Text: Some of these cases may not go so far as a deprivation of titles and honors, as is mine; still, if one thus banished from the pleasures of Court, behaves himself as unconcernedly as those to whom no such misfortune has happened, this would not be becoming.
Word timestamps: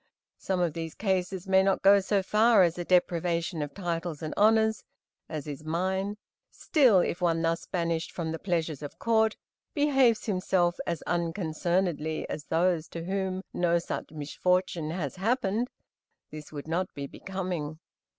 Some 0.39 0.59
of 0.61 0.73
these 0.73 0.95
cases 0.95 1.47
may 1.47 1.61
not 1.61 1.83
go 1.83 1.99
so 1.99 2.23
far 2.23 2.63
as 2.63 2.75
a 2.79 2.83
deprivation 2.83 3.61
of 3.61 3.75
titles 3.75 4.23
and 4.23 4.33
honors, 4.35 4.83
as 5.29 5.45
is 5.45 5.63
mine; 5.63 6.17
still, 6.49 7.01
if 7.01 7.21
one 7.21 7.43
thus 7.43 7.67
banished 7.67 8.11
from 8.11 8.31
the 8.31 8.39
pleasures 8.39 8.81
of 8.81 8.97
Court, 8.97 9.37
behaves 9.75 10.25
himself 10.25 10.79
as 10.87 11.03
unconcernedly 11.03 12.27
as 12.29 12.45
those 12.45 12.87
to 12.87 13.03
whom 13.03 13.43
no 13.53 13.77
such 13.77 14.09
misfortune 14.09 14.89
has 14.89 15.17
happened, 15.17 15.69
this 16.31 16.51
would 16.51 16.67
not 16.67 16.91
be 16.95 17.05
becoming. 17.05 17.77